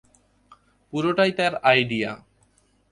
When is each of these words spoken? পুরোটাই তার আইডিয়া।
পুরোটাই 0.93 1.31
তার 1.31 1.53
আইডিয়া। 1.63 2.11